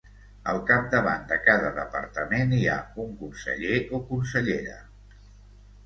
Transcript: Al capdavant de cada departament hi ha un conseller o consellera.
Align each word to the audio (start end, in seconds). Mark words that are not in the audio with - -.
Al 0.53 0.61
capdavant 0.69 1.27
de 1.33 1.37
cada 1.49 1.69
departament 1.77 2.57
hi 2.61 2.65
ha 2.77 2.81
un 3.07 3.15
conseller 3.23 3.79
o 3.99 4.05
consellera. 4.13 4.85